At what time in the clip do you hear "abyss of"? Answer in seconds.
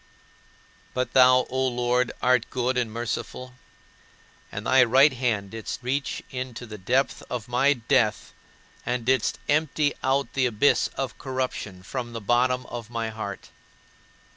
10.47-11.19